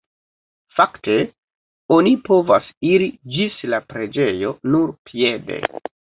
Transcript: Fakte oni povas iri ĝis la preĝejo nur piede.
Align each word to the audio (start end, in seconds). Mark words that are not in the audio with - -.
Fakte 0.77 1.17
oni 1.97 2.13
povas 2.29 2.71
iri 2.93 3.11
ĝis 3.37 3.59
la 3.75 3.83
preĝejo 3.93 4.57
nur 4.75 4.97
piede. 5.13 5.63